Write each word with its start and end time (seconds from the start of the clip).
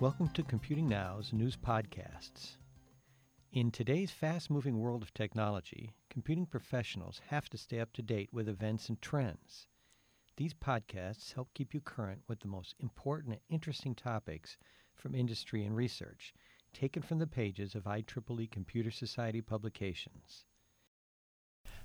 Welcome 0.00 0.28
to 0.30 0.42
Computing 0.42 0.88
Now's 0.88 1.32
news 1.32 1.56
podcasts. 1.56 2.56
In 3.52 3.70
today's 3.70 4.10
fast 4.10 4.50
moving 4.50 4.80
world 4.80 5.02
of 5.02 5.14
technology, 5.14 5.94
computing 6.10 6.46
professionals 6.46 7.20
have 7.28 7.48
to 7.50 7.56
stay 7.56 7.78
up 7.78 7.92
to 7.92 8.02
date 8.02 8.28
with 8.32 8.48
events 8.48 8.88
and 8.88 9.00
trends. 9.00 9.68
These 10.36 10.52
podcasts 10.52 11.32
help 11.34 11.54
keep 11.54 11.72
you 11.72 11.80
current 11.80 12.22
with 12.26 12.40
the 12.40 12.48
most 12.48 12.74
important 12.80 13.34
and 13.34 13.40
interesting 13.48 13.94
topics 13.94 14.56
from 14.96 15.14
industry 15.14 15.64
and 15.64 15.76
research, 15.76 16.34
taken 16.72 17.00
from 17.00 17.20
the 17.20 17.28
pages 17.28 17.76
of 17.76 17.84
IEEE 17.84 18.50
Computer 18.50 18.90
Society 18.90 19.40
publications. 19.42 20.44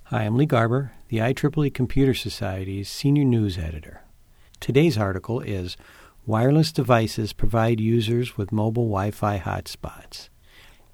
Hi, 0.05 0.23
I'm 0.23 0.35
Lee 0.35 0.47
Garber, 0.47 0.93
the 1.09 1.19
IEEE 1.19 1.73
Computer 1.75 2.15
Society's 2.15 2.89
Senior 2.89 3.25
News 3.25 3.59
Editor. 3.59 4.01
Today's 4.59 4.97
article 4.97 5.39
is 5.41 5.77
Wireless 6.25 6.71
Devices 6.71 7.33
Provide 7.33 7.79
Users 7.79 8.37
with 8.37 8.51
Mobile 8.51 8.85
Wi 8.85 9.11
Fi 9.11 9.39
Hotspots. 9.39 10.29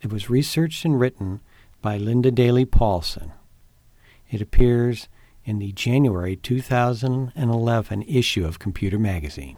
It 0.01 0.11
was 0.11 0.29
researched 0.29 0.85
and 0.85 0.99
written 0.99 1.41
by 1.81 1.97
Linda 1.97 2.31
Dailey 2.31 2.69
Paulson. 2.69 3.33
It 4.29 4.41
appears 4.41 5.09
in 5.43 5.59
the 5.59 5.71
January 5.73 6.35
2011 6.35 8.01
issue 8.03 8.45
of 8.45 8.59
Computer 8.59 8.97
Magazine. 8.97 9.57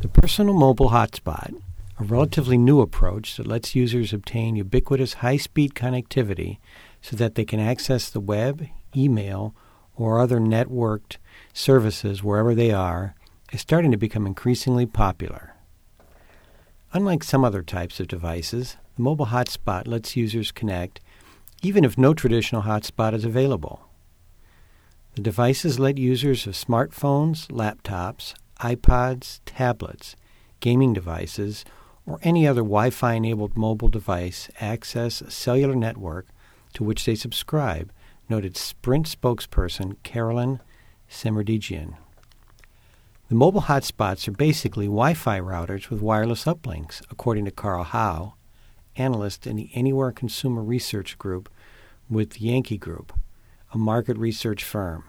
The 0.00 0.08
Personal 0.08 0.54
Mobile 0.54 0.90
Hotspot, 0.90 1.54
a 2.00 2.04
relatively 2.04 2.58
new 2.58 2.80
approach 2.80 3.36
that 3.36 3.46
lets 3.46 3.76
users 3.76 4.12
obtain 4.12 4.56
ubiquitous 4.56 5.14
high 5.14 5.36
speed 5.36 5.74
connectivity 5.74 6.58
so 7.00 7.14
that 7.16 7.36
they 7.36 7.44
can 7.44 7.60
access 7.60 8.10
the 8.10 8.20
web, 8.20 8.66
email, 8.96 9.54
or 9.96 10.18
other 10.18 10.38
networked 10.38 11.16
services 11.52 12.22
wherever 12.22 12.54
they 12.54 12.70
are, 12.70 13.14
is 13.52 13.60
starting 13.60 13.90
to 13.90 13.96
become 13.96 14.26
increasingly 14.26 14.86
popular. 14.86 15.54
Unlike 16.92 17.24
some 17.24 17.44
other 17.44 17.62
types 17.62 18.00
of 18.00 18.08
devices, 18.08 18.76
the 18.96 19.02
mobile 19.02 19.26
hotspot 19.26 19.86
lets 19.86 20.16
users 20.16 20.52
connect 20.52 21.00
even 21.62 21.84
if 21.84 21.96
no 21.96 22.12
traditional 22.12 22.62
hotspot 22.62 23.14
is 23.14 23.24
available. 23.24 23.88
The 25.14 25.22
devices 25.22 25.78
let 25.78 25.96
users 25.96 26.46
of 26.46 26.54
smartphones, 26.54 27.46
laptops, 27.48 28.34
iPods, 28.60 29.40
tablets, 29.46 30.16
gaming 30.60 30.92
devices, 30.92 31.64
or 32.04 32.18
any 32.22 32.46
other 32.46 32.62
Wi 32.62 32.90
Fi 32.90 33.14
enabled 33.14 33.56
mobile 33.56 33.88
device 33.88 34.50
access 34.60 35.20
a 35.20 35.30
cellular 35.30 35.76
network 35.76 36.26
to 36.74 36.82
which 36.82 37.04
they 37.04 37.14
subscribe, 37.14 37.92
noted 38.28 38.56
Sprint 38.56 39.06
spokesperson 39.06 39.96
Carolyn 40.02 40.60
Semerdigian. 41.10 41.96
The 43.28 43.34
mobile 43.34 43.62
hotspots 43.62 44.28
are 44.28 44.32
basically 44.32 44.86
Wi 44.86 45.14
Fi 45.14 45.40
routers 45.40 45.88
with 45.88 46.02
wireless 46.02 46.44
uplinks, 46.44 47.00
according 47.10 47.46
to 47.46 47.50
Carl 47.50 47.84
Howe, 47.84 48.34
analyst 48.96 49.46
in 49.46 49.56
the 49.56 49.70
Anywhere 49.72 50.12
Consumer 50.12 50.62
Research 50.62 51.16
Group 51.16 51.48
with 52.10 52.40
Yankee 52.40 52.76
Group, 52.76 53.12
a 53.72 53.78
market 53.78 54.18
research 54.18 54.62
firm. 54.62 55.04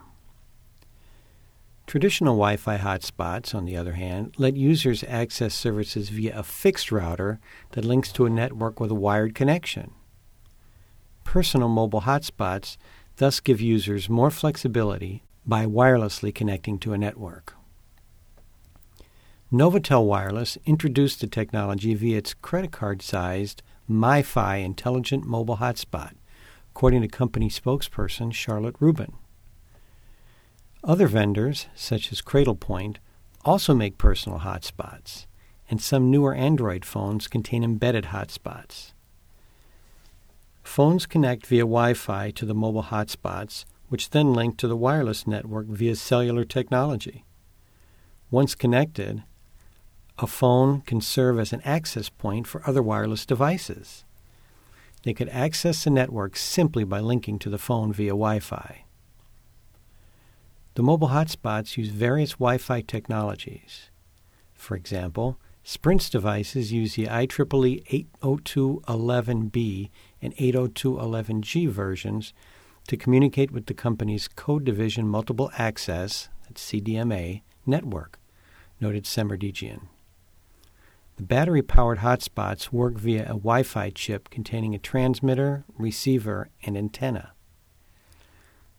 Traditional 1.86 2.36
Wi 2.36 2.56
Fi 2.56 2.78
hotspots, 2.78 3.53
on 3.53 3.66
the 3.66 3.75
other 3.75 3.94
hand, 3.94 4.36
let 4.38 4.56
users 4.56 5.03
access 5.03 5.53
services 5.53 6.09
via 6.09 6.39
a 6.39 6.44
fixed 6.44 6.91
router 6.91 7.39
that 7.72 7.84
links 7.84 8.11
to 8.14 8.25
a 8.25 8.30
network 8.30 8.80
with 8.80 8.89
a 8.89 8.95
wired 8.95 9.36
connection. 9.36 9.91
Personal 11.25 11.67
mobile 11.67 12.02
hotspots 12.02 12.78
thus 13.17 13.39
give 13.39 13.61
users 13.61 14.09
more 14.09 14.31
flexibility 14.31 15.23
by 15.45 15.66
wirelessly 15.66 16.33
connecting 16.33 16.80
to 16.80 16.94
a 16.94 16.97
network. 16.97 17.56
Novatel 19.51 20.06
Wireless 20.06 20.57
introduced 20.66 21.22
the 21.22 21.28
technology 21.28 21.94
via 21.94 22.18
its 22.18 22.34
credit 22.34 22.72
card 22.72 23.01
sized 23.01 23.62
MiFi 23.90 24.63
intelligent 24.63 25.25
mobile 25.25 25.57
hotspot, 25.57 26.13
according 26.72 27.01
to 27.01 27.07
company 27.07 27.50
spokesperson 27.50 28.34
Charlotte 28.34 28.75
Rubin. 28.79 29.13
Other 30.84 31.07
vendors, 31.07 31.68
such 31.75 32.12
as 32.12 32.22
Cradlepoint, 32.22 32.97
also 33.45 33.75
make 33.75 33.97
personal 33.97 34.40
hotspots, 34.40 35.28
and 35.69 35.80
some 35.80 36.09
newer 36.09 36.34
Android 36.34 36.84
phones 36.84 37.28
contain 37.28 37.63
embedded 37.63 38.06
hotspots. 38.06 38.94
Phones 40.63 41.06
connect 41.06 41.46
via 41.46 41.63
Wi 41.63 41.94
Fi 41.94 42.31
to 42.31 42.46
the 42.46 42.56
mobile 42.56 42.84
hotspots, 42.84 43.66
which 43.90 44.09
then 44.09 44.34
link 44.34 44.57
to 44.57 44.68
the 44.68 44.78
wireless 44.78 45.28
network 45.28 45.68
via 45.68 45.96
cellular 45.96 46.46
technology. 46.46 47.25
Once 48.31 48.56
connected, 48.56 49.24
a 50.18 50.25
phone 50.25 50.81
can 50.81 51.01
serve 51.01 51.38
as 51.38 51.53
an 51.53 51.62
access 51.63 52.09
point 52.09 52.47
for 52.47 52.68
other 52.68 52.81
wireless 52.81 53.25
devices. 53.25 54.06
They 55.03 55.13
could 55.13 55.29
access 55.29 55.84
the 55.84 55.90
network 55.90 56.38
simply 56.38 56.84
by 56.84 57.00
linking 57.01 57.38
to 57.40 57.50
the 57.50 57.57
phone 57.57 57.91
via 57.94 58.12
Wi 58.12 58.40
Fi. 58.40 58.85
The 60.75 60.84
mobile 60.84 61.09
hotspots 61.09 61.78
use 61.78 61.90
various 61.90 62.34
Wi 62.34 62.57
Fi 62.57 62.81
technologies. 62.81 63.90
For 64.56 64.75
example, 64.75 65.38
Sprint's 65.63 66.09
devices 66.09 66.74
use 66.74 66.96
the 66.96 67.06
IEEE 67.07 68.07
802.11b 68.22 69.90
and 70.22 70.35
802.11g 70.35 71.69
versions 71.69 72.34
to 72.88 72.97
communicate 72.97 73.51
with 73.51 73.68
the 73.68 73.74
company's 73.74 74.28
Code 74.28 74.66
Division 74.66 75.07
Multiple 75.07 75.51
Access 75.57 76.29
CDMA 76.56 77.41
network, 77.66 78.19
noted 78.79 79.06
Semerdigian. 79.06 79.88
The 81.16 81.24
battery 81.24 81.62
powered 81.62 82.00
hotspots 82.00 82.72
work 82.72 82.95
via 82.95 83.24
a 83.24 83.28
Wi 83.30 83.63
Fi 83.63 83.90
chip 83.91 84.30
containing 84.30 84.74
a 84.74 84.80
transmitter, 84.80 85.63
receiver, 85.78 86.50
and 86.63 86.78
antenna. 86.78 87.34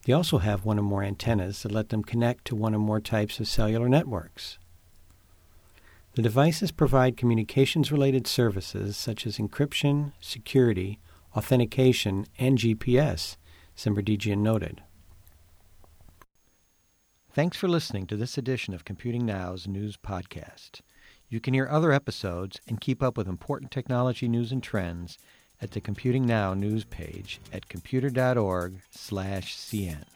They 0.04 0.12
also 0.12 0.38
have 0.38 0.64
one 0.64 0.78
or 0.78 0.82
more 0.82 1.02
antennas 1.02 1.62
that 1.62 1.72
let 1.72 1.88
them 1.88 2.02
connect 2.02 2.44
to 2.46 2.56
one 2.56 2.74
or 2.74 2.78
more 2.78 3.00
types 3.00 3.40
of 3.40 3.48
cellular 3.48 3.88
networks. 3.88 4.58
The 6.14 6.22
devices 6.22 6.70
provide 6.70 7.16
communications 7.16 7.90
related 7.90 8.28
services 8.28 8.96
such 8.96 9.26
as 9.26 9.38
encryption, 9.38 10.12
security, 10.20 11.00
authentication, 11.34 12.26
and 12.38 12.56
GPS, 12.56 13.36
Semerdigian 13.76 14.38
noted. 14.38 14.84
Thanks 17.32 17.56
for 17.56 17.66
listening 17.66 18.06
to 18.06 18.16
this 18.16 18.38
edition 18.38 18.74
of 18.74 18.84
Computing 18.84 19.26
Now's 19.26 19.66
news 19.66 19.96
podcast. 19.96 20.82
You 21.28 21.40
can 21.40 21.52
hear 21.52 21.66
other 21.68 21.90
episodes 21.90 22.60
and 22.68 22.80
keep 22.80 23.02
up 23.02 23.16
with 23.16 23.26
important 23.26 23.72
technology 23.72 24.28
news 24.28 24.52
and 24.52 24.62
trends 24.62 25.18
at 25.60 25.72
the 25.72 25.80
Computing 25.80 26.26
Now 26.26 26.54
news 26.54 26.84
page 26.84 27.40
at 27.52 27.68
computer.org/cn. 27.68 30.13